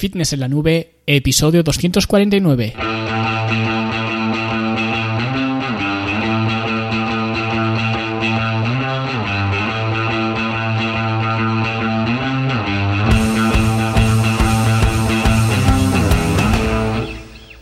[0.00, 2.99] Fitness en la Nube, episodio 249.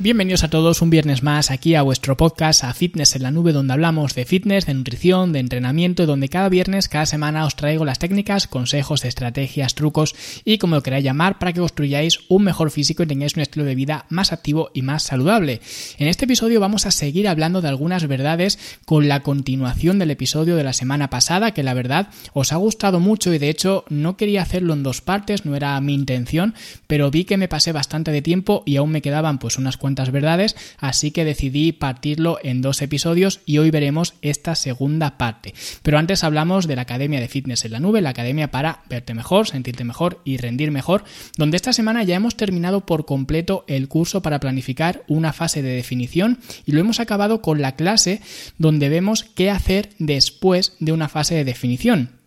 [0.09, 3.53] Bienvenidos a todos un viernes más aquí a vuestro podcast a Fitness en la Nube
[3.53, 7.85] donde hablamos de fitness, de nutrición, de entrenamiento donde cada viernes, cada semana os traigo
[7.85, 10.15] las técnicas, consejos, estrategias, trucos
[10.47, 13.67] y como lo queráis llamar para que construyáis un mejor físico y tengáis un estilo
[13.67, 15.61] de vida más activo y más saludable.
[15.99, 20.57] En este episodio vamos a seguir hablando de algunas verdades con la continuación del episodio
[20.57, 24.17] de la semana pasada que la verdad os ha gustado mucho y de hecho no
[24.17, 26.55] quería hacerlo en dos partes, no era mi intención,
[26.87, 29.98] pero vi que me pasé bastante de tiempo y aún me quedaban pues unas cuantas
[30.11, 35.55] verdades, así que decidí partirlo en dos episodios y hoy veremos esta segunda parte.
[35.83, 39.15] Pero antes hablamos de la Academia de Fitness en la Nube, la Academia para verte
[39.15, 41.05] mejor, sentirte mejor y rendir mejor,
[41.37, 45.71] donde esta semana ya hemos terminado por completo el curso para planificar una fase de
[45.71, 48.21] definición y lo hemos acabado con la clase
[48.59, 52.19] donde vemos qué hacer después de una fase de definición.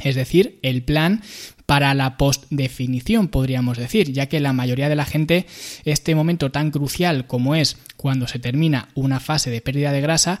[0.00, 1.22] Es decir, el plan
[1.68, 5.44] para la postdefinición, podríamos decir, ya que la mayoría de la gente
[5.84, 10.40] este momento tan crucial como es cuando se termina una fase de pérdida de grasa,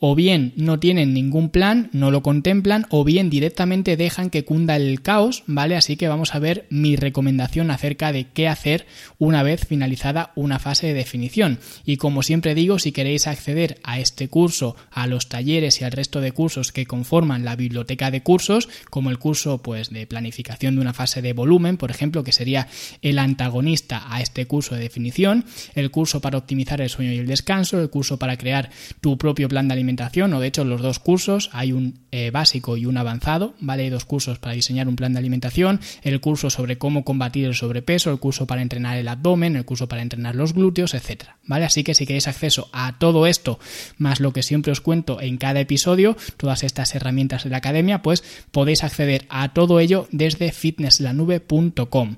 [0.00, 4.74] o bien no tienen ningún plan, no lo contemplan, o bien directamente dejan que cunda
[4.76, 5.76] el caos, ¿vale?
[5.76, 8.86] Así que vamos a ver mi recomendación acerca de qué hacer
[9.18, 11.60] una vez finalizada una fase de definición.
[11.84, 15.92] Y como siempre digo, si queréis acceder a este curso, a los talleres y al
[15.92, 20.74] resto de cursos que conforman la biblioteca de cursos, como el curso pues de planificación
[20.74, 22.66] de una fase de volumen, por ejemplo, que sería
[23.00, 25.44] el antagonista a este curso de definición,
[25.76, 29.48] el curso para optimizar el sueño y el descanso, el curso para crear tu propio
[29.48, 32.96] plan de alimentación, o de hecho los dos cursos, hay un eh, básico y un
[32.96, 33.84] avanzado, ¿vale?
[33.84, 37.54] Hay dos cursos para diseñar un plan de alimentación, el curso sobre cómo combatir el
[37.54, 41.64] sobrepeso, el curso para entrenar el abdomen, el curso para entrenar los glúteos, etcétera, ¿vale?
[41.64, 43.58] Así que si queréis acceso a todo esto,
[43.98, 48.02] más lo que siempre os cuento en cada episodio, todas estas herramientas de la academia,
[48.02, 52.16] pues podéis acceder a todo ello desde fitnesslanube.com.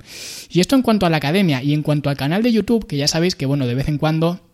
[0.51, 2.97] Y esto en cuanto a la academia y en cuanto al canal de YouTube, que
[2.97, 4.48] ya sabéis que bueno, de vez en cuando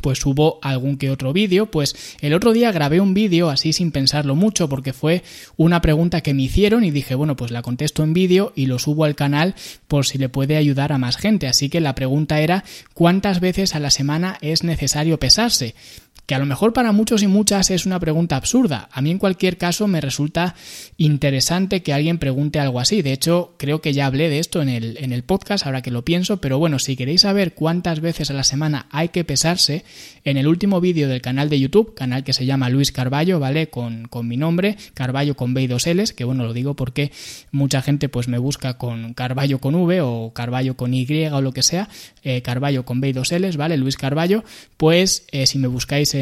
[0.00, 3.92] pues subo algún que otro vídeo, pues el otro día grabé un vídeo así sin
[3.92, 5.22] pensarlo mucho porque fue
[5.56, 8.78] una pregunta que me hicieron y dije, bueno, pues la contesto en vídeo y lo
[8.78, 9.54] subo al canal
[9.88, 11.48] por si le puede ayudar a más gente.
[11.48, 12.64] Así que la pregunta era,
[12.94, 15.74] ¿cuántas veces a la semana es necesario pesarse?
[16.26, 18.88] Que a lo mejor para muchos y muchas es una pregunta absurda.
[18.92, 20.54] A mí en cualquier caso me resulta
[20.96, 23.02] interesante que alguien pregunte algo así.
[23.02, 25.90] De hecho, creo que ya hablé de esto en el, en el podcast, ahora que
[25.90, 29.84] lo pienso, pero bueno, si queréis saber cuántas veces a la semana hay que pesarse,
[30.24, 33.68] en el último vídeo del canal de YouTube, canal que se llama Luis Carballo, ¿vale?
[33.68, 37.10] Con, con mi nombre, Carballo con B y dos L's, que bueno, lo digo porque
[37.50, 41.52] mucha gente pues me busca con Carballo con V o Carballo con Y o lo
[41.52, 41.88] que sea,
[42.22, 43.76] eh, Carballo con B y dos L's, ¿vale?
[43.76, 44.44] Luis Carballo,
[44.76, 46.14] pues eh, si me buscáis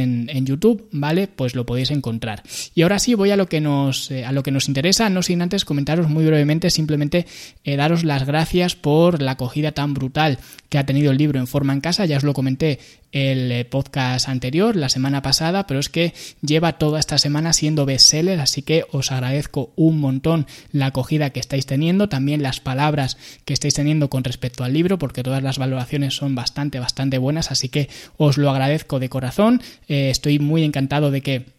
[0.45, 1.29] YouTube, ¿vale?
[1.29, 2.43] Pues lo podéis encontrar.
[2.75, 5.23] Y ahora sí voy a lo que nos, eh, a lo que nos interesa, no
[5.23, 7.27] sin antes comentaros muy brevemente, simplemente
[7.65, 10.39] eh, daros las gracias por la acogida tan brutal
[10.69, 12.79] que ha tenido el libro en forma en casa, ya os lo comenté
[13.13, 17.87] el eh, podcast anterior, la semana pasada, pero es que lleva toda esta semana siendo
[17.87, 23.17] bestseller, así que os agradezco un montón la acogida que estáis teniendo, también las palabras
[23.47, 27.51] que estáis teniendo con respecto al libro, porque todas las valoraciones son bastante, bastante buenas,
[27.51, 27.89] así que
[28.19, 31.58] os lo agradezco de corazón, eh, estoy muy encantado de que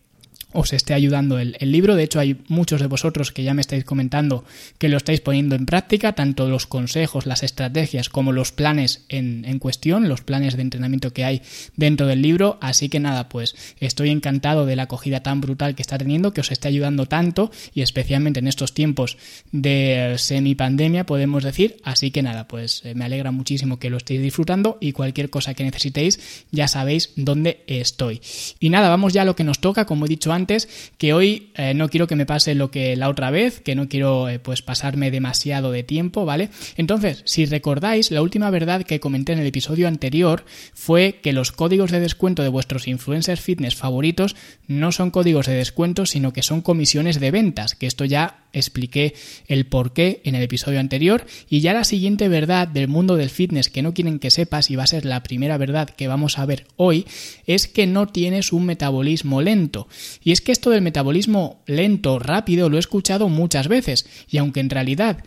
[0.52, 1.96] os esté ayudando el, libro.
[1.96, 4.44] De hecho, hay muchos de vosotros que ya me estáis comentando
[4.78, 9.46] que lo estáis poniendo en práctica, tanto los consejos, las estrategias como los planes en,
[9.46, 11.42] en, cuestión, los planes de entrenamiento que hay
[11.76, 12.58] dentro del libro.
[12.62, 16.42] Así que nada, pues estoy encantado de la acogida tan brutal que está teniendo, que
[16.42, 19.18] os esté ayudando tanto y especialmente en estos tiempos
[19.52, 21.78] de semipandemia, podemos decir.
[21.84, 25.54] Así que nada, pues eh, me alegra muchísimo que lo estéis disfrutando y cualquier cosa
[25.54, 28.22] que necesitéis ya sabéis dónde estoy.
[28.60, 31.14] Y nada, vamos ya a lo que nos toca, como he dicho antes antes, que
[31.14, 34.30] hoy eh, no quiero que me pase lo que la otra vez, que no quiero
[34.30, 36.50] eh, pues pasarme demasiado de tiempo, ¿vale?
[36.78, 41.52] Entonces, si recordáis, la última verdad que comenté en el episodio anterior fue que los
[41.52, 44.36] códigos de descuento de vuestros influencers fitness favoritos
[44.68, 49.14] no son códigos de descuento, sino que son comisiones de ventas, que esto ya expliqué
[49.48, 51.26] el por qué en el episodio anterior.
[51.50, 54.76] Y ya la siguiente verdad del mundo del fitness que no quieren que sepas y
[54.76, 57.06] va a ser la primera verdad que vamos a ver hoy
[57.46, 59.88] es que no tienes un metabolismo lento.
[60.24, 64.60] Y es que esto del metabolismo lento, rápido, lo he escuchado muchas veces, y aunque
[64.60, 65.24] en realidad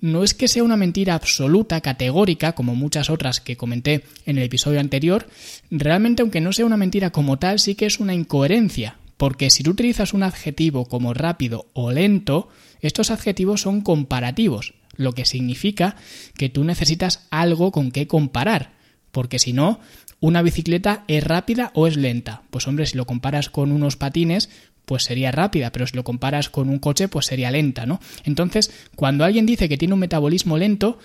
[0.00, 4.44] no es que sea una mentira absoluta, categórica, como muchas otras que comenté en el
[4.44, 5.26] episodio anterior,
[5.70, 9.62] realmente aunque no sea una mentira como tal, sí que es una incoherencia, porque si
[9.62, 12.48] tú utilizas un adjetivo como rápido o lento,
[12.80, 14.72] estos adjetivos son comparativos.
[14.96, 15.96] lo que significa
[16.38, 18.72] que tú necesitas algo con qué comparar,
[19.10, 19.78] porque si no,
[20.20, 22.42] una bicicleta es rápida o es lenta.
[22.50, 24.48] Pues hombre, si lo comparas con unos patines,
[24.86, 28.00] pues sería rápida, pero si lo comparas con un coche, pues sería lenta, ¿no?
[28.24, 30.98] Entonces, cuando alguien dice que tiene un metabolismo lento,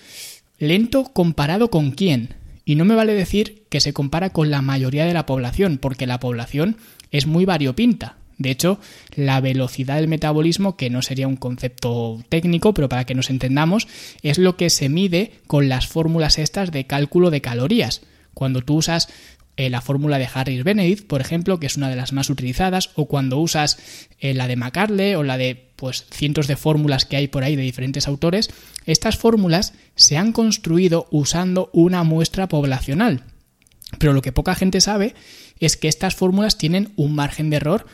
[0.58, 2.34] lento comparado con quién?
[2.68, 6.06] Y no me vale decir que se compara con la mayoría de la población, porque
[6.06, 6.76] la población
[7.12, 8.16] es muy variopinta.
[8.38, 8.80] De hecho,
[9.14, 13.86] la velocidad del metabolismo, que no sería un concepto técnico, pero para que nos entendamos,
[14.22, 18.02] es lo que se mide con las fórmulas estas de cálculo de calorías.
[18.34, 19.08] Cuando tú usas
[19.56, 22.90] eh, la fórmula de Harris Benedict, por ejemplo, que es una de las más utilizadas,
[22.94, 23.78] o cuando usas
[24.18, 27.54] eh, la de Macarle o la de pues cientos de fórmulas que hay por ahí
[27.54, 28.50] de diferentes autores,
[28.86, 33.24] estas fórmulas se han construido usando una muestra poblacional.
[33.98, 35.14] Pero lo que poca gente sabe
[35.58, 37.86] es que estas fórmulas tienen un margen de error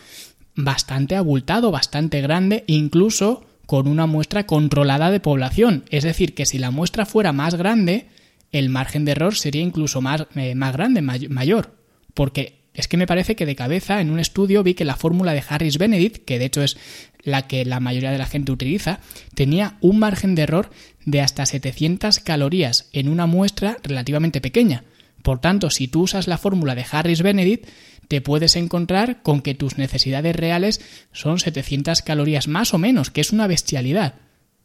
[0.54, 5.84] bastante abultado, bastante grande, incluso con una muestra controlada de población.
[5.90, 8.08] Es decir, que si la muestra fuera más grande,
[8.50, 11.76] el margen de error sería incluso más, eh, más grande, mayor.
[12.14, 15.32] Porque es que me parece que de cabeza en un estudio vi que la fórmula
[15.32, 16.78] de Harris Benedict, que de hecho es
[17.22, 19.00] la que la mayoría de la gente utiliza,
[19.34, 20.70] tenía un margen de error
[21.04, 24.84] de hasta 700 calorías en una muestra relativamente pequeña.
[25.22, 27.68] Por tanto, si tú usas la fórmula de Harris Benedict,
[28.08, 30.80] te puedes encontrar con que tus necesidades reales
[31.12, 34.14] son 700 calorías más o menos, que es una bestialidad.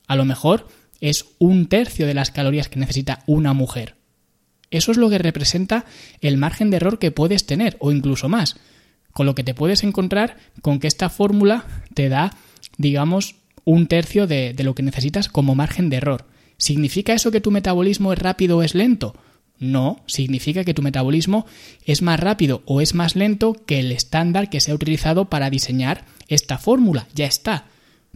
[0.07, 0.67] A lo mejor
[0.99, 3.95] es un tercio de las calorías que necesita una mujer.
[4.71, 5.85] Eso es lo que representa
[6.21, 8.57] el margen de error que puedes tener, o incluso más.
[9.13, 12.35] Con lo que te puedes encontrar con que esta fórmula te da,
[12.77, 16.25] digamos, un tercio de, lo que necesitas como margen de error.
[16.57, 19.15] ¿Significa eso que tu metabolismo es rápido o es lento?
[19.59, 21.45] No, significa que tu metabolismo
[21.83, 25.49] es más rápido o es más lento que el estándar que se ha utilizado para
[25.49, 27.07] diseñar esta fórmula.
[27.13, 27.65] Ya está.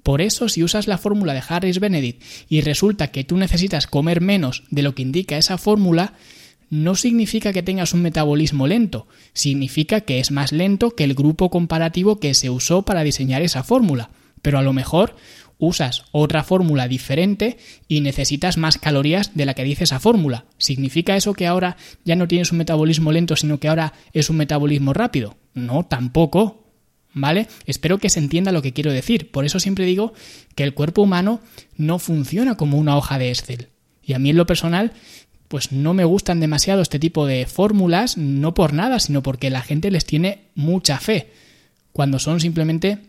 [0.03, 4.21] Por eso, si usas la fórmula de Harris Benedict y resulta que tú necesitas comer
[4.21, 6.13] menos de lo que indica esa fórmula,
[6.71, 11.51] no significa que tengas un metabolismo lento, significa que es más lento que el grupo
[11.51, 14.09] comparativo que se usó para diseñar esa fórmula.
[14.41, 15.15] Pero a lo mejor
[15.59, 17.57] usas otra fórmula diferente
[17.89, 20.45] y necesitas más calorías de la que dice esa fórmula.
[20.57, 21.75] ¿Significa eso que ahora
[22.05, 25.35] ya no tienes un metabolismo lento, sino que ahora es un metabolismo rápido?
[25.53, 26.57] No, tampoco.
[27.13, 27.47] ¿Vale?
[27.65, 29.29] Espero que se entienda lo que quiero decir.
[29.29, 30.13] Por eso siempre digo
[30.55, 31.41] que el cuerpo humano
[31.75, 33.67] no funciona como una hoja de Excel.
[34.01, 34.93] Y a mí en lo personal,
[35.51, 39.61] pues no me gustan demasiado este tipo de fórmulas, no por nada, sino porque la
[39.61, 41.33] gente les tiene mucha fe,
[41.91, 42.99] cuando son simplemente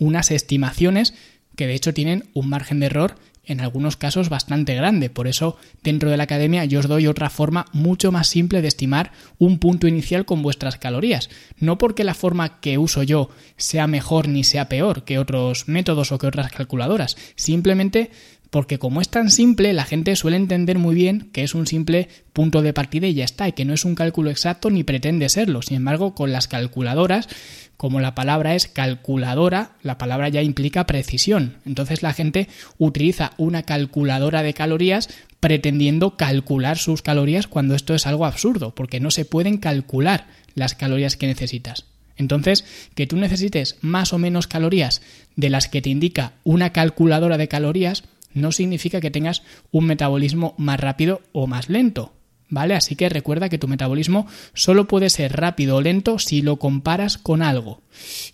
[0.00, 1.14] unas estimaciones
[1.54, 3.14] que de hecho tienen un margen de error
[3.44, 5.10] en algunos casos bastante grande.
[5.10, 8.68] Por eso, dentro de la academia yo os doy otra forma mucho más simple de
[8.68, 11.30] estimar un punto inicial con vuestras calorías.
[11.56, 16.10] No porque la forma que uso yo sea mejor ni sea peor que otros métodos
[16.10, 18.10] o que otras calculadoras, simplemente
[18.50, 22.08] porque como es tan simple, la gente suele entender muy bien que es un simple
[22.32, 25.28] punto de partida y ya está, y que no es un cálculo exacto ni pretende
[25.28, 25.62] serlo.
[25.62, 27.28] Sin embargo, con las calculadoras,
[27.76, 31.58] como la palabra es calculadora, la palabra ya implica precisión.
[31.64, 35.08] Entonces la gente utiliza una calculadora de calorías
[35.38, 40.74] pretendiendo calcular sus calorías cuando esto es algo absurdo, porque no se pueden calcular las
[40.74, 41.86] calorías que necesitas.
[42.16, 45.00] Entonces, que tú necesites más o menos calorías
[45.36, 50.54] de las que te indica una calculadora de calorías, no significa que tengas un metabolismo
[50.58, 52.12] más rápido o más lento.
[52.52, 52.74] ¿Vale?
[52.74, 57.16] Así que recuerda que tu metabolismo solo puede ser rápido o lento si lo comparas
[57.16, 57.80] con algo.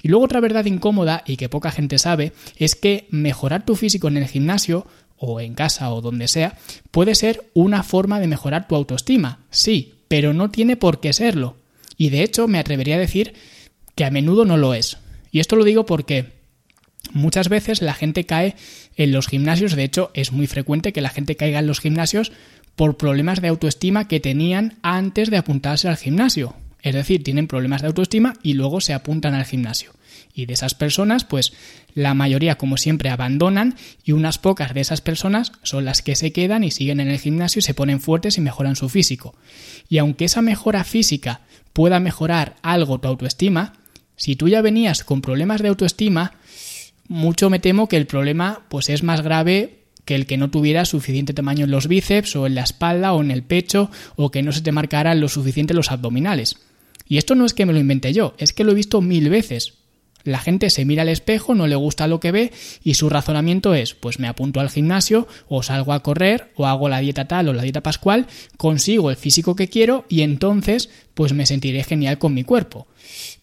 [0.03, 4.09] Y luego otra verdad incómoda y que poca gente sabe es que mejorar tu físico
[4.09, 4.87] en el gimnasio
[5.19, 6.57] o en casa o donde sea
[6.91, 9.41] puede ser una forma de mejorar tu autoestima.
[9.50, 11.57] Sí, pero no tiene por qué serlo.
[11.99, 13.35] Y de hecho me atrevería a decir
[13.95, 14.97] que a menudo no lo es.
[15.31, 16.36] Y esto lo digo porque
[17.13, 18.57] Muchas veces la gente cae
[18.97, 22.33] en los gimnasios, de hecho es muy frecuente que la gente caiga en los gimnasios
[22.75, 26.55] por problemas de autoestima que tenían antes de apuntarse al gimnasio.
[26.83, 29.93] Es decir, tienen problemas de autoestima y luego se apuntan al gimnasio.
[30.35, 31.53] Y de esas personas, pues
[31.95, 36.33] la mayoría, como siempre, abandonan y unas pocas de esas personas son las que se
[36.33, 39.35] quedan y siguen en el gimnasio y se ponen fuertes y mejoran su físico.
[39.89, 41.41] Y aunque esa mejora física
[41.73, 43.73] pueda mejorar algo tu autoestima,
[44.17, 46.35] si tú ya venías con problemas de autoestima,
[47.09, 50.85] mucho me temo que el problema pues es más grave que el que no tuviera
[50.85, 54.43] suficiente tamaño en los bíceps o en la espalda o en el pecho o que
[54.43, 56.57] no se te marcaran lo suficiente los abdominales.
[57.09, 59.29] Y esto no es que me lo inventé yo, es que lo he visto mil
[59.29, 59.75] veces.
[60.27, 63.75] La gente se mira al espejo, no le gusta lo que ve y su razonamiento
[63.75, 67.49] es, pues me apunto al gimnasio o salgo a correr o hago la dieta tal
[67.49, 72.19] o la dieta pascual, consigo el físico que quiero y entonces pues me sentiré genial
[72.19, 72.89] con mi cuerpo.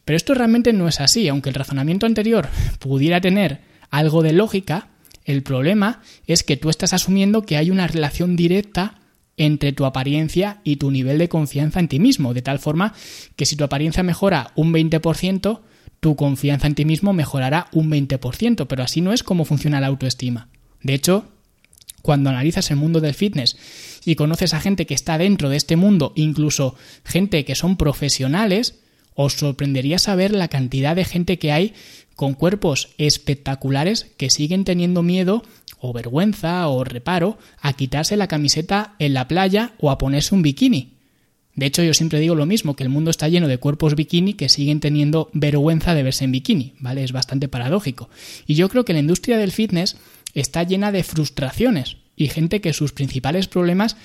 [0.06, 4.90] Pero esto realmente no es así, aunque el razonamiento anterior pudiera tener algo de lógica,
[5.26, 9.00] El problema es que tú estás asumiendo que hay una relación directa
[9.38, 12.94] entre tu apariencia y tu nivel de confianza en ti mismo, de tal forma
[13.36, 15.62] que si tu apariencia mejora un 20%,
[16.00, 19.88] tu confianza en ti mismo mejorará un 20%, pero así no es como funciona la
[19.88, 20.50] autoestima.
[20.82, 21.32] De hecho,
[22.02, 23.56] cuando analizas el mundo del fitness
[24.04, 28.83] y conoces a gente que está dentro de este mundo, incluso gente que son profesionales,
[29.16, 31.74] os sorprendería saber la cantidad de gente que hay
[32.16, 35.44] con cuerpos espectaculares que siguen teniendo miedo
[35.80, 40.42] o vergüenza o reparo a quitarse la camiseta en la playa o a ponerse un
[40.42, 40.94] bikini.
[41.56, 44.34] De hecho, yo siempre digo lo mismo, que el mundo está lleno de cuerpos bikini
[44.34, 47.04] que siguen teniendo vergüenza de verse en bikini, ¿vale?
[47.04, 48.10] Es bastante paradójico.
[48.48, 49.98] Y yo creo que la industria del fitness
[50.34, 53.98] está llena de frustraciones y gente que sus principales problemas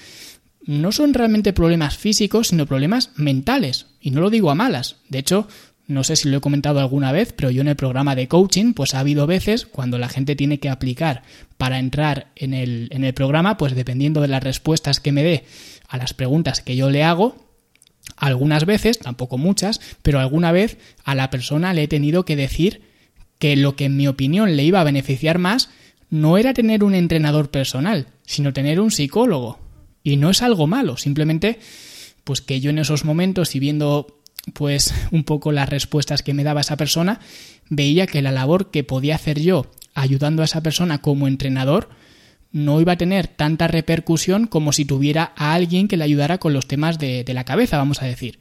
[0.69, 3.87] no son realmente problemas físicos, sino problemas mentales.
[4.03, 4.97] Y no lo digo a malas.
[5.09, 5.49] De hecho,
[5.87, 8.75] no sé si lo he comentado alguna vez, pero yo en el programa de coaching,
[8.75, 11.23] pues ha habido veces cuando la gente tiene que aplicar
[11.57, 15.47] para entrar en el, en el programa, pues dependiendo de las respuestas que me dé
[15.89, 17.47] a las preguntas que yo le hago,
[18.19, 22.83] algunas veces, tampoco muchas, pero alguna vez a la persona le he tenido que decir
[23.39, 25.71] que lo que en mi opinión le iba a beneficiar más
[26.11, 29.67] no era tener un entrenador personal, sino tener un psicólogo.
[30.09, 31.59] Y no es algo malo, simplemente
[32.25, 34.23] pues que yo en esos momentos y viendo
[34.55, 37.21] pues un poco las respuestas que me daba esa persona,
[37.69, 41.91] veía que la labor que podía hacer yo ayudando a esa persona como entrenador
[42.53, 46.55] no iba a tener tanta repercusión como si tuviera a alguien que le ayudara con
[46.55, 48.39] los temas de, de la cabeza, vamos a decir.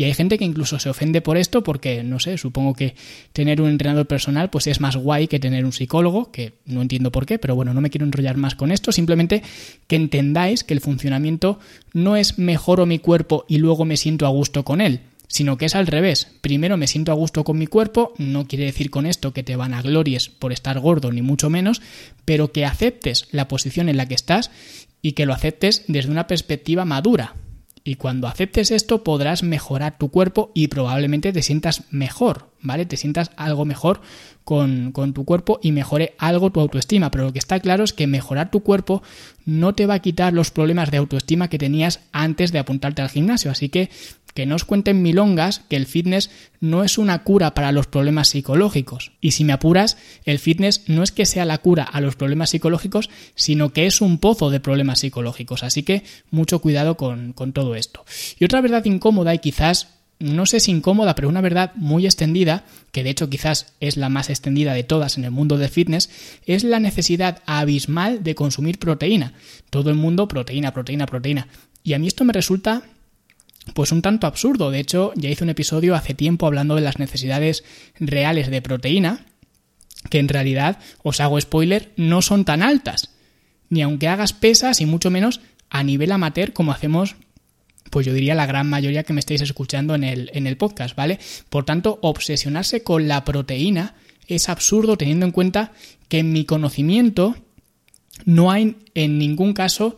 [0.00, 2.94] Y hay gente que incluso se ofende por esto porque, no sé, supongo que
[3.32, 7.10] tener un entrenador personal pues es más guay que tener un psicólogo, que no entiendo
[7.10, 9.42] por qué, pero bueno, no me quiero enrollar más con esto, simplemente
[9.88, 11.58] que entendáis que el funcionamiento
[11.94, 15.66] no es mejoro mi cuerpo y luego me siento a gusto con él, sino que
[15.66, 16.28] es al revés.
[16.42, 19.56] Primero me siento a gusto con mi cuerpo, no quiere decir con esto que te
[19.56, 21.82] van a glories por estar gordo, ni mucho menos,
[22.24, 24.52] pero que aceptes la posición en la que estás
[25.02, 27.34] y que lo aceptes desde una perspectiva madura,
[27.88, 32.84] y cuando aceptes esto podrás mejorar tu cuerpo y probablemente te sientas mejor, ¿vale?
[32.84, 34.02] Te sientas algo mejor
[34.48, 37.10] con, tu cuerpo y mejore algo tu autoestima.
[37.10, 39.02] Pero lo que está claro es que mejorar tu cuerpo
[39.44, 43.10] no te va a quitar los problemas de autoestima que tenías antes de apuntarte al
[43.10, 43.50] gimnasio.
[43.50, 43.90] Así que
[44.32, 48.28] que no os cuenten milongas que el fitness no es una cura para los problemas
[48.28, 49.12] psicológicos.
[49.20, 52.50] Y si me apuras, el fitness no es que sea la cura a los problemas
[52.50, 55.62] psicológicos, sino que es un pozo de problemas psicológicos.
[55.62, 58.04] Así que mucho cuidado con todo esto.
[58.38, 62.64] Y otra verdad incómoda y quizás no sé si incómoda, pero una verdad muy extendida,
[62.90, 66.10] que de hecho quizás es la más extendida de todas en el mundo del fitness,
[66.44, 69.34] es la necesidad abismal de consumir proteína.
[69.70, 71.48] Todo el mundo proteína, proteína, proteína.
[71.84, 72.82] Y a mí esto me resulta
[73.74, 74.70] pues un tanto absurdo.
[74.70, 77.64] De hecho, ya hice un episodio hace tiempo hablando de las necesidades
[78.00, 79.26] reales de proteína,
[80.10, 83.10] que en realidad, os hago spoiler, no son tan altas.
[83.68, 87.16] Ni aunque hagas pesas y mucho menos a nivel amateur como hacemos
[87.90, 90.96] pues yo diría la gran mayoría que me estáis escuchando en el, en el podcast,
[90.96, 91.18] ¿vale?
[91.48, 93.94] Por tanto, obsesionarse con la proteína
[94.26, 95.72] es absurdo teniendo en cuenta
[96.08, 97.36] que en mi conocimiento
[98.24, 99.96] no hay en ningún caso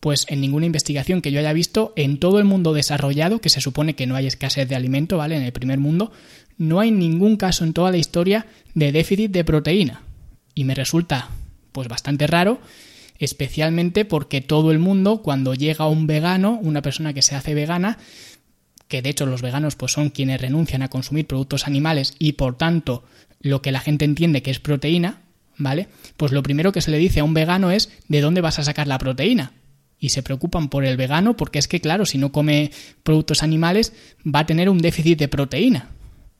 [0.00, 3.60] pues en ninguna investigación que yo haya visto en todo el mundo desarrollado, que se
[3.60, 5.36] supone que no hay escasez de alimento, ¿vale?
[5.36, 6.10] En el primer mundo,
[6.56, 10.02] no hay ningún caso en toda la historia de déficit de proteína.
[10.54, 11.28] Y me resulta
[11.72, 12.60] pues bastante raro,
[13.20, 17.98] especialmente porque todo el mundo cuando llega un vegano, una persona que se hace vegana,
[18.88, 22.56] que de hecho los veganos pues son quienes renuncian a consumir productos animales y por
[22.56, 23.04] tanto
[23.40, 25.20] lo que la gente entiende que es proteína,
[25.56, 25.86] ¿vale?
[26.16, 28.64] Pues lo primero que se le dice a un vegano es ¿de dónde vas a
[28.64, 29.52] sacar la proteína?
[30.00, 32.70] y se preocupan por el vegano porque es que, claro, si no come
[33.02, 33.92] productos animales
[34.26, 35.90] va a tener un déficit de proteína.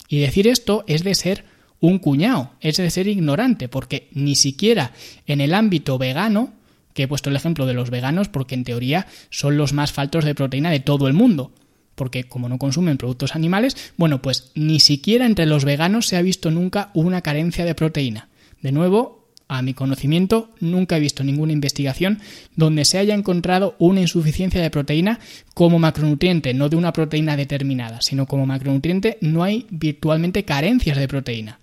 [0.09, 1.45] Y decir esto es de ser
[1.79, 4.93] un cuñado, es de ser ignorante, porque ni siquiera
[5.27, 6.55] en el ámbito vegano,
[7.04, 10.35] he puesto el ejemplo de los veganos porque en teoría son los más faltos de
[10.35, 11.52] proteína de todo el mundo,
[11.95, 16.23] porque como no consumen productos animales, bueno, pues ni siquiera entre los veganos se ha
[16.23, 18.28] visto nunca una carencia de proteína.
[18.62, 22.21] De nuevo, a mi conocimiento, nunca he visto ninguna investigación
[22.54, 25.19] donde se haya encontrado una insuficiencia de proteína
[25.54, 31.09] como macronutriente, no de una proteína determinada, sino como macronutriente no hay virtualmente carencias de
[31.09, 31.59] proteína.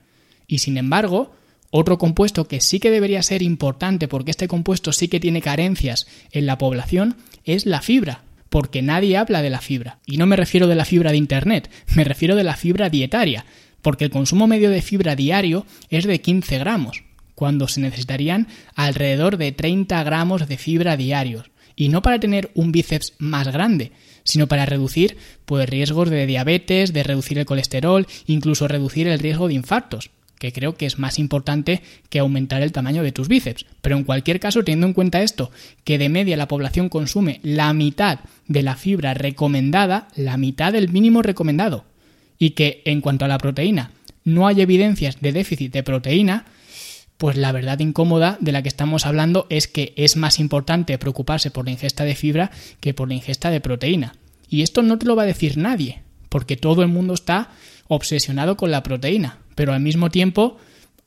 [0.47, 1.31] Y sin embargo,
[1.77, 6.07] otro compuesto que sí que debería ser importante porque este compuesto sí que tiene carencias
[6.31, 9.99] en la población es la fibra, porque nadie habla de la fibra.
[10.05, 13.45] Y no me refiero de la fibra de Internet, me refiero de la fibra dietaria,
[13.81, 17.03] porque el consumo medio de fibra diario es de 15 gramos
[17.37, 21.51] cuando se necesitarían alrededor de 30 gramos de fibra diarios.
[21.75, 23.91] Y no para tener un bíceps más grande,
[24.23, 29.47] sino para reducir pues, riesgos de diabetes, de reducir el colesterol, incluso reducir el riesgo
[29.47, 30.09] de infartos.
[30.39, 33.65] Que creo que es más importante que aumentar el tamaño de tus bíceps.
[33.81, 35.51] Pero en cualquier caso, teniendo en cuenta esto,
[35.83, 40.89] que de media la población consume la mitad de la fibra recomendada, la mitad del
[40.89, 41.85] mínimo recomendado,
[42.39, 43.91] y que en cuanto a la proteína
[44.23, 46.45] no hay evidencias de déficit de proteína,
[47.17, 51.49] pues la verdad incómoda de la que estamos hablando es que es más importante preocuparse
[51.49, 54.15] por la ingesta de fibra que por la ingesta de proteína.
[54.49, 57.49] Y esto no te lo va a decir nadie, porque todo el mundo está
[57.87, 60.57] obsesionado con la proteína, pero al mismo tiempo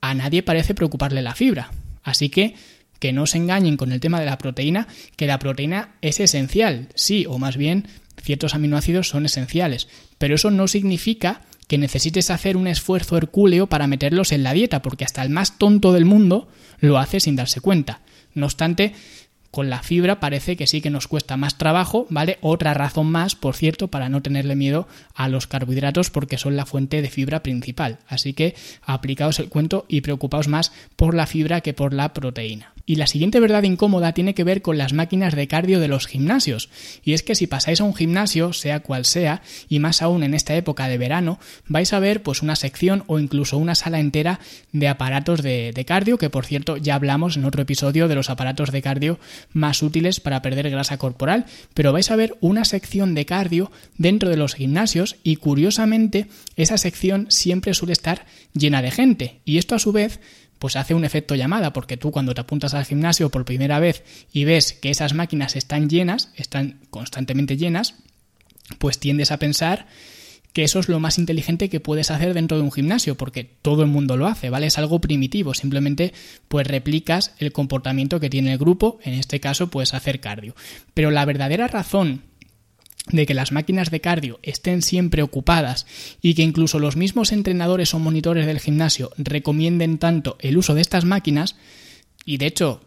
[0.00, 1.70] a nadie parece preocuparle la fibra.
[2.02, 2.56] Así que
[2.98, 6.88] que no se engañen con el tema de la proteína, que la proteína es esencial,
[6.94, 7.86] sí, o más bien
[8.22, 9.88] ciertos aminoácidos son esenciales,
[10.18, 14.82] pero eso no significa que necesites hacer un esfuerzo hercúleo para meterlos en la dieta,
[14.82, 16.48] porque hasta el más tonto del mundo
[16.80, 18.00] lo hace sin darse cuenta.
[18.34, 18.92] No obstante,
[19.50, 22.38] con la fibra parece que sí que nos cuesta más trabajo, ¿vale?
[22.40, 26.66] Otra razón más, por cierto, para no tenerle miedo a los carbohidratos porque son la
[26.66, 27.98] fuente de fibra principal.
[28.06, 32.72] Así que aplicaos el cuento y preocupaos más por la fibra que por la proteína.
[32.86, 36.06] Y la siguiente verdad incómoda tiene que ver con las máquinas de cardio de los
[36.06, 36.70] gimnasios.
[37.04, 40.34] Y es que si pasáis a un gimnasio, sea cual sea, y más aún en
[40.34, 44.40] esta época de verano, vais a ver pues una sección o incluso una sala entera
[44.72, 48.30] de aparatos de, de cardio, que por cierto ya hablamos en otro episodio de los
[48.30, 49.18] aparatos de cardio
[49.52, 54.28] más útiles para perder grasa corporal, pero vais a ver una sección de cardio dentro
[54.28, 59.40] de los gimnasios y curiosamente esa sección siempre suele estar llena de gente.
[59.44, 60.20] Y esto a su vez
[60.60, 64.04] pues hace un efecto llamada, porque tú cuando te apuntas al gimnasio por primera vez
[64.30, 67.94] y ves que esas máquinas están llenas, están constantemente llenas,
[68.78, 69.86] pues tiendes a pensar
[70.52, 73.82] que eso es lo más inteligente que puedes hacer dentro de un gimnasio, porque todo
[73.82, 74.66] el mundo lo hace, ¿vale?
[74.66, 76.12] Es algo primitivo, simplemente
[76.48, 80.54] pues replicas el comportamiento que tiene el grupo, en este caso pues hacer cardio.
[80.92, 82.29] Pero la verdadera razón
[83.12, 85.86] de que las máquinas de cardio estén siempre ocupadas
[86.20, 90.80] y que incluso los mismos entrenadores o monitores del gimnasio recomienden tanto el uso de
[90.80, 91.56] estas máquinas,
[92.24, 92.82] y de hecho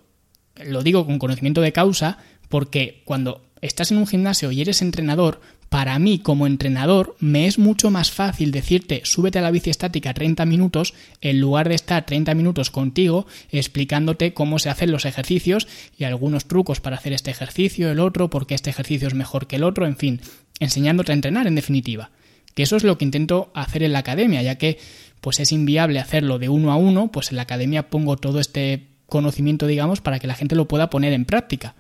[0.64, 5.42] lo digo con conocimiento de causa, porque cuando estás en un gimnasio y eres entrenador,
[5.74, 10.14] para mí como entrenador me es mucho más fácil decirte súbete a la bici estática
[10.14, 15.68] 30 minutos en lugar de estar 30 minutos contigo explicándote cómo se hacen los ejercicios
[15.98, 19.56] y algunos trucos para hacer este ejercicio, el otro, porque este ejercicio es mejor que
[19.56, 20.22] el otro, en fin,
[20.60, 22.12] enseñándote a entrenar en definitiva.
[22.54, 24.78] Que eso es lo que intento hacer en la academia, ya que
[25.22, 28.90] pues es inviable hacerlo de uno a uno, pues en la academia pongo todo este
[29.08, 31.74] conocimiento, digamos, para que la gente lo pueda poner en práctica.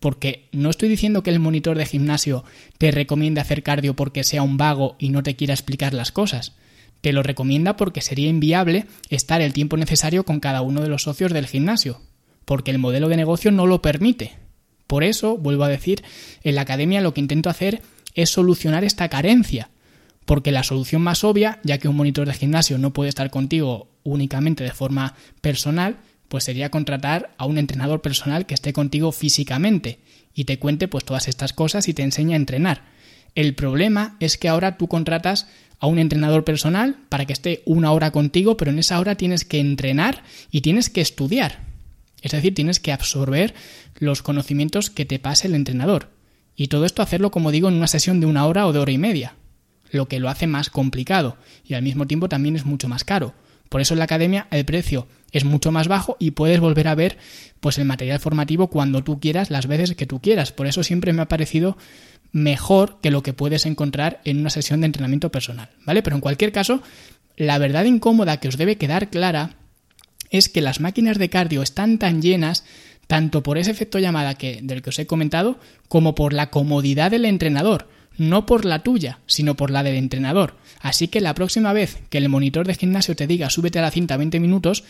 [0.00, 2.44] Porque no estoy diciendo que el monitor de gimnasio
[2.78, 6.54] te recomiende hacer cardio porque sea un vago y no te quiera explicar las cosas.
[7.00, 11.02] Te lo recomienda porque sería inviable estar el tiempo necesario con cada uno de los
[11.02, 12.00] socios del gimnasio,
[12.44, 14.36] porque el modelo de negocio no lo permite.
[14.86, 16.02] Por eso, vuelvo a decir,
[16.42, 17.82] en la academia lo que intento hacer
[18.14, 19.70] es solucionar esta carencia,
[20.24, 23.90] porque la solución más obvia, ya que un monitor de gimnasio no puede estar contigo
[24.02, 29.98] únicamente de forma personal, pues sería contratar a un entrenador personal que esté contigo físicamente
[30.34, 32.82] y te cuente pues todas estas cosas y te enseñe a entrenar.
[33.34, 35.48] El problema es que ahora tú contratas
[35.80, 39.44] a un entrenador personal para que esté una hora contigo, pero en esa hora tienes
[39.44, 41.60] que entrenar y tienes que estudiar.
[42.20, 43.54] Es decir, tienes que absorber
[43.98, 46.10] los conocimientos que te pase el entrenador.
[46.56, 48.90] Y todo esto hacerlo, como digo, en una sesión de una hora o de hora
[48.90, 49.36] y media,
[49.90, 53.34] lo que lo hace más complicado y al mismo tiempo también es mucho más caro.
[53.68, 56.94] Por eso en la academia el precio es mucho más bajo y puedes volver a
[56.94, 57.18] ver
[57.60, 60.52] pues el material formativo cuando tú quieras, las veces que tú quieras.
[60.52, 61.76] Por eso siempre me ha parecido
[62.32, 66.02] mejor que lo que puedes encontrar en una sesión de entrenamiento personal, ¿vale?
[66.02, 66.82] Pero en cualquier caso,
[67.36, 69.56] la verdad incómoda que os debe quedar clara
[70.30, 72.64] es que las máquinas de cardio están tan llenas
[73.06, 77.10] tanto por ese efecto llamada que del que os he comentado como por la comodidad
[77.10, 80.56] del entrenador no por la tuya, sino por la del entrenador.
[80.80, 83.90] Así que la próxima vez que el monitor de gimnasio te diga súbete a la
[83.90, 84.84] cinta 20 minutos,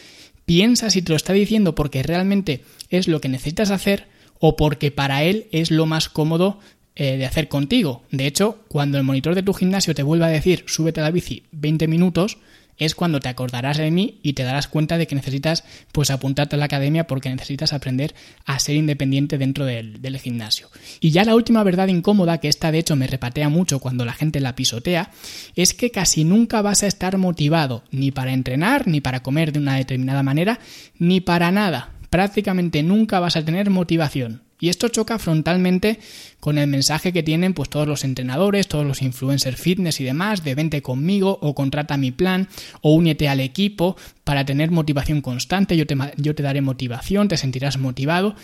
[0.44, 4.06] piensa si te lo está diciendo porque realmente es lo que necesitas hacer
[4.40, 6.58] o porque para él es lo más cómodo
[6.96, 8.02] eh, de hacer contigo.
[8.10, 11.10] De hecho, cuando el monitor de tu gimnasio te vuelva a decir súbete a la
[11.10, 12.38] bici 20 minutos,
[12.78, 16.56] es cuando te acordarás de mí y te darás cuenta de que necesitas pues apuntarte
[16.56, 18.14] a la academia porque necesitas aprender
[18.44, 20.68] a ser independiente dentro del, del gimnasio.
[21.00, 24.12] Y ya la última verdad incómoda, que esta de hecho me repatea mucho cuando la
[24.12, 25.10] gente la pisotea,
[25.54, 29.58] es que casi nunca vas a estar motivado ni para entrenar, ni para comer de
[29.58, 30.60] una determinada manera,
[30.98, 31.92] ni para nada.
[32.10, 34.47] Prácticamente nunca vas a tener motivación.
[34.60, 36.00] Y esto choca frontalmente
[36.40, 40.44] con el mensaje que tienen pues todos los entrenadores, todos los influencers fitness y demás,
[40.44, 42.48] de vente conmigo o contrata mi plan
[42.80, 47.36] o únete al equipo para tener motivación constante, yo te, yo te daré motivación, te
[47.36, 48.34] sentirás motivado.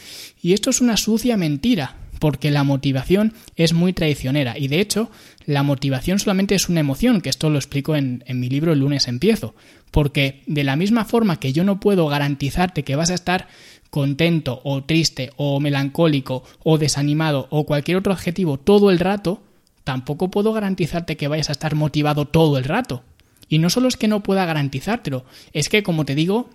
[0.41, 5.11] Y esto es una sucia mentira, porque la motivación es muy traicionera y de hecho
[5.47, 8.81] la motivación solamente es una emoción, que esto lo explico en, en, mi libro El
[8.81, 9.55] lunes empiezo,
[9.91, 13.49] porque de la misma forma que yo no puedo garantizarte que vas a estar
[13.91, 19.43] contento o triste o melancólico o desanimado o cualquier otro adjetivo todo el rato,
[19.85, 23.05] tampoco puedo garantizarte que vayas a estar motivado todo el rato.
[23.49, 26.51] Y no solo es que no pueda garantizártelo, es que como te digo,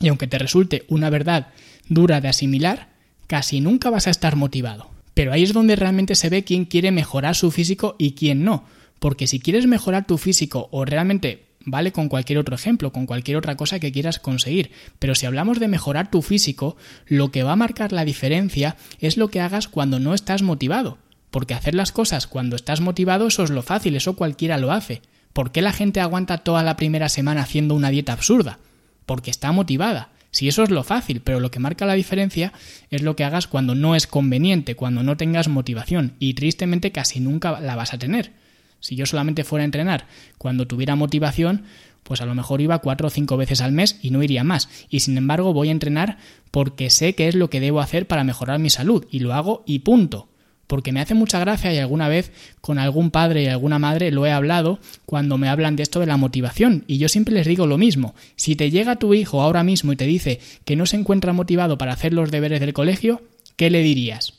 [0.00, 1.52] y aunque te resulte una verdad
[1.88, 2.95] dura de asimilar,
[3.26, 4.90] casi nunca vas a estar motivado.
[5.14, 8.64] Pero ahí es donde realmente se ve quién quiere mejorar su físico y quién no.
[8.98, 13.36] Porque si quieres mejorar tu físico o realmente vale con cualquier otro ejemplo, con cualquier
[13.36, 14.70] otra cosa que quieras conseguir.
[14.98, 19.16] Pero si hablamos de mejorar tu físico, lo que va a marcar la diferencia es
[19.16, 20.98] lo que hagas cuando no estás motivado.
[21.30, 25.02] Porque hacer las cosas cuando estás motivado eso es lo fácil, eso cualquiera lo hace.
[25.32, 28.58] ¿Por qué la gente aguanta toda la primera semana haciendo una dieta absurda?
[29.04, 30.10] Porque está motivada.
[30.30, 32.52] Si eso es lo fácil, pero lo que marca la diferencia
[32.90, 37.20] es lo que hagas cuando no es conveniente, cuando no tengas motivación, y tristemente casi
[37.20, 38.32] nunca la vas a tener.
[38.80, 40.06] Si yo solamente fuera a entrenar
[40.38, 41.64] cuando tuviera motivación,
[42.02, 44.68] pues a lo mejor iba cuatro o cinco veces al mes y no iría más.
[44.90, 46.18] Y sin embargo voy a entrenar
[46.50, 49.64] porque sé qué es lo que debo hacer para mejorar mi salud, y lo hago
[49.66, 50.28] y punto
[50.66, 54.26] porque me hace mucha gracia y alguna vez con algún padre y alguna madre lo
[54.26, 57.66] he hablado cuando me hablan de esto de la motivación y yo siempre les digo
[57.66, 60.96] lo mismo, si te llega tu hijo ahora mismo y te dice que no se
[60.96, 63.22] encuentra motivado para hacer los deberes del colegio,
[63.56, 64.34] ¿qué le dirías?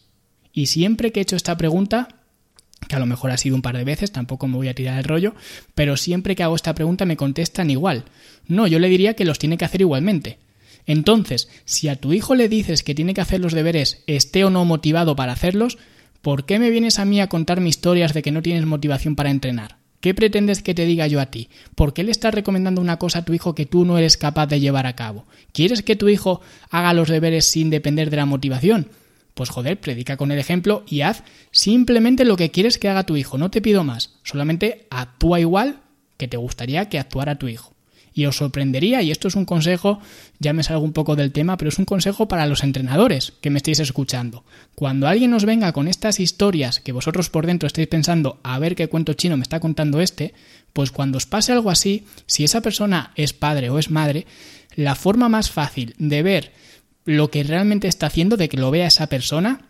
[0.53, 2.07] Y siempre que he hecho esta pregunta,
[2.87, 4.97] que a lo mejor ha sido un par de veces, tampoco me voy a tirar
[4.97, 5.35] el rollo,
[5.75, 8.05] pero siempre que hago esta pregunta me contestan igual.
[8.47, 10.39] No, yo le diría que los tiene que hacer igualmente.
[10.85, 14.49] Entonces, si a tu hijo le dices que tiene que hacer los deberes, esté o
[14.49, 15.77] no motivado para hacerlos,
[16.21, 19.31] ¿Por qué me vienes a mí a contarme historias de que no tienes motivación para
[19.31, 19.77] entrenar?
[19.99, 21.49] ¿Qué pretendes que te diga yo a ti?
[21.75, 24.47] ¿Por qué le estás recomendando una cosa a tu hijo que tú no eres capaz
[24.47, 25.25] de llevar a cabo?
[25.53, 28.89] ¿Quieres que tu hijo haga los deberes sin depender de la motivación?
[29.33, 33.17] Pues joder, predica con el ejemplo y haz simplemente lo que quieres que haga tu
[33.17, 35.81] hijo, no te pido más, solamente actúa igual
[36.17, 37.76] que te gustaría que actuara tu hijo.
[38.17, 39.99] Y os sorprendería, y esto es un consejo,
[40.39, 43.51] ya me salgo un poco del tema, pero es un consejo para los entrenadores que
[43.51, 44.43] me estéis escuchando.
[44.73, 48.73] Cuando alguien os venga con estas historias que vosotros por dentro estáis pensando, a ver
[48.73, 50.33] qué cuento chino me está contando este,
[50.73, 54.25] pues cuando os pase algo así, si esa persona es padre o es madre,
[54.75, 56.53] la forma más fácil de ver
[57.05, 59.67] lo que realmente está haciendo, de que lo vea esa persona,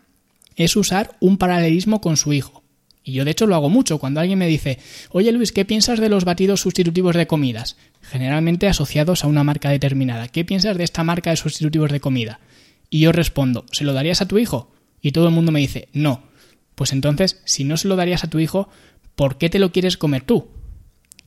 [0.56, 2.62] es usar un paralelismo con su hijo.
[3.08, 3.96] Y yo de hecho lo hago mucho.
[3.96, 4.78] Cuando alguien me dice,
[5.10, 7.78] oye Luis, ¿qué piensas de los batidos sustitutivos de comidas?
[8.02, 10.28] Generalmente asociados a una marca determinada.
[10.28, 12.38] ¿Qué piensas de esta marca de sustitutivos de comida?
[12.90, 14.70] Y yo respondo, ¿se lo darías a tu hijo?
[15.00, 16.24] Y todo el mundo me dice, no.
[16.74, 18.68] Pues entonces, si no se lo darías a tu hijo,
[19.16, 20.48] ¿por qué te lo quieres comer tú?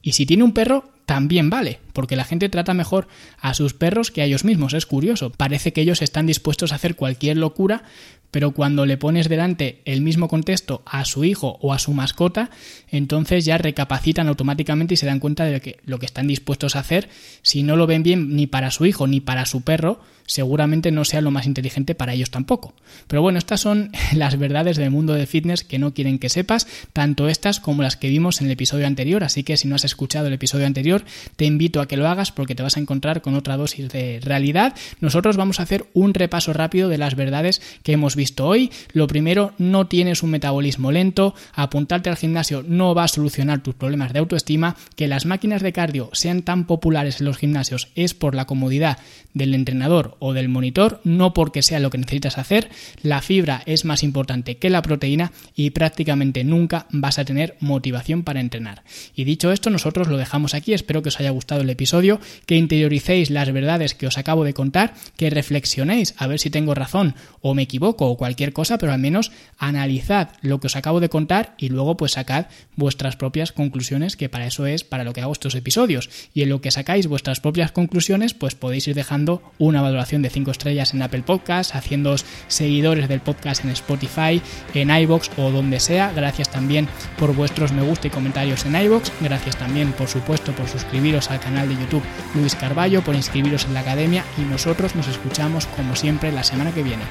[0.04, 3.08] Y si tiene un perro, también vale, porque la gente trata mejor
[3.40, 4.74] a sus perros que a ellos mismos.
[4.74, 5.32] Es curioso.
[5.32, 7.84] Parece que ellos están dispuestos a hacer cualquier locura
[8.32, 12.50] pero cuando le pones delante el mismo contexto a su hijo o a su mascota,
[12.90, 16.80] entonces ya recapacitan automáticamente y se dan cuenta de que lo que están dispuestos a
[16.80, 17.10] hacer,
[17.42, 21.04] si no lo ven bien ni para su hijo ni para su perro, seguramente no
[21.04, 22.74] sea lo más inteligente para ellos tampoco.
[23.08, 26.68] Pero bueno, estas son las verdades del mundo de fitness que no quieren que sepas,
[26.94, 29.84] tanto estas como las que vimos en el episodio anterior, así que si no has
[29.84, 31.04] escuchado el episodio anterior,
[31.36, 34.20] te invito a que lo hagas porque te vas a encontrar con otra dosis de
[34.22, 34.74] realidad.
[35.02, 38.70] Nosotros vamos a hacer un repaso rápido de las verdades que hemos visto visto hoy.
[38.94, 43.74] Lo primero, no tienes un metabolismo lento, apuntarte al gimnasio no va a solucionar tus
[43.74, 48.14] problemas de autoestima, que las máquinas de cardio sean tan populares en los gimnasios es
[48.14, 49.00] por la comodidad
[49.34, 52.70] del entrenador o del monitor, no porque sea lo que necesitas hacer.
[53.02, 58.24] La fibra es más importante que la proteína y prácticamente nunca vas a tener motivación
[58.24, 58.84] para entrenar.
[59.16, 60.74] Y dicho esto, nosotros lo dejamos aquí.
[60.74, 64.54] Espero que os haya gustado el episodio, que interioricéis las verdades que os acabo de
[64.54, 69.00] contar, que reflexionéis a ver si tengo razón o me equivoco cualquier cosa, pero al
[69.00, 74.16] menos analizad lo que os acabo de contar y luego pues sacad vuestras propias conclusiones,
[74.16, 76.10] que para eso es para lo que hago estos episodios.
[76.34, 80.30] Y en lo que sacáis vuestras propias conclusiones, pues podéis ir dejando una valoración de
[80.30, 84.42] 5 estrellas en Apple Podcast, haciéndoos seguidores del podcast en Spotify,
[84.74, 86.12] en iBox o donde sea.
[86.14, 89.12] Gracias también por vuestros me gusta y comentarios en iBox.
[89.22, 92.04] Gracias también, por supuesto, por suscribiros al canal de YouTube
[92.36, 96.72] Luis Carballo, por inscribiros en la academia y nosotros nos escuchamos como siempre la semana
[96.72, 97.04] que viene.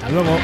[0.00, 0.38] Hasta luego.